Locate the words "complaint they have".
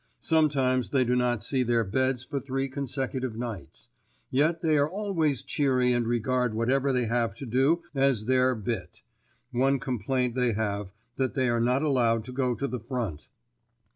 9.79-10.91